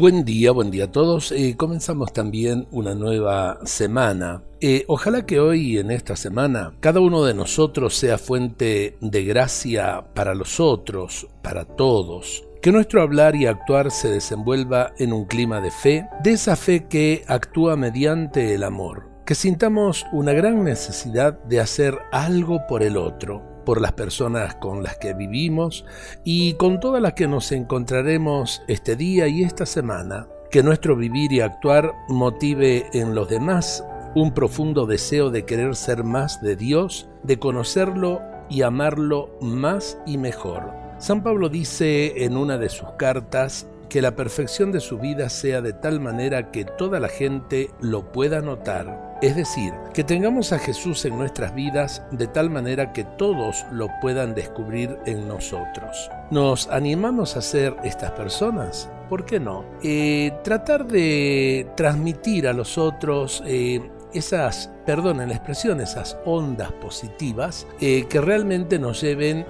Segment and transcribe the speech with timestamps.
[0.00, 1.30] Buen día, buen día a todos.
[1.30, 4.42] Eh, comenzamos también una nueva semana.
[4.58, 10.06] Eh, ojalá que hoy, en esta semana, cada uno de nosotros sea fuente de gracia
[10.14, 12.48] para los otros, para todos.
[12.62, 16.86] Que nuestro hablar y actuar se desenvuelva en un clima de fe, de esa fe
[16.88, 19.10] que actúa mediante el amor.
[19.26, 24.82] Que sintamos una gran necesidad de hacer algo por el otro, por las personas con
[24.82, 25.84] las que vivimos
[26.24, 30.26] y con todas las que nos encontraremos este día y esta semana.
[30.50, 33.84] Que nuestro vivir y actuar motive en los demás
[34.16, 40.18] un profundo deseo de querer ser más de Dios, de conocerlo y amarlo más y
[40.18, 40.72] mejor.
[40.98, 45.62] San Pablo dice en una de sus cartas que la perfección de su vida sea
[45.62, 50.58] de tal manera que toda la gente lo pueda notar es decir, que tengamos a
[50.58, 56.10] Jesús en nuestras vidas de tal manera que todos lo puedan descubrir en nosotros.
[56.30, 58.90] ¿Nos animamos a ser estas personas?
[59.08, 59.64] ¿Por qué no?
[59.82, 67.66] Eh, tratar de transmitir a los otros eh, esas, perdonen la expresión, esas ondas positivas
[67.80, 69.46] eh, que realmente nos lleven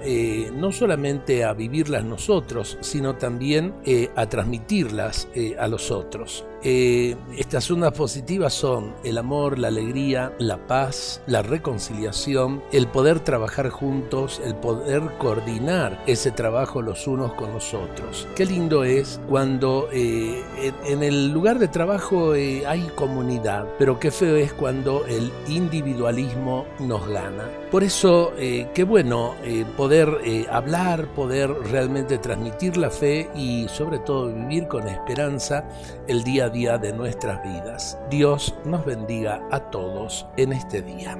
[0.53, 3.73] no solamente a vivirlas nosotros, sino también
[4.15, 6.45] a transmitirlas a los otros.
[6.63, 13.19] Eh, estas ondas positivas son el amor, la alegría, la paz, la reconciliación, el poder
[13.19, 18.27] trabajar juntos, el poder coordinar ese trabajo los unos con los otros.
[18.35, 20.43] Qué lindo es cuando eh,
[20.85, 26.65] en el lugar de trabajo eh, hay comunidad, pero qué feo es cuando el individualismo
[26.79, 27.49] nos gana.
[27.69, 29.35] Por eso, qué bueno
[29.77, 35.67] poder hablar, poder realmente transmitir la fe y sobre todo vivir con esperanza
[36.07, 37.97] el día a día de nuestras vidas.
[38.09, 41.17] Dios nos bendiga a todos en este día.